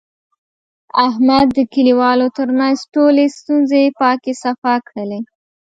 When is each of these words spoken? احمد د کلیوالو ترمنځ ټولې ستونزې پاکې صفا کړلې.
احمد 1.07 1.47
د 1.57 1.59
کلیوالو 1.73 2.27
ترمنځ 2.37 2.77
ټولې 2.93 3.25
ستونزې 3.37 3.83
پاکې 4.01 4.31
صفا 4.43 4.75
کړلې. 4.87 5.19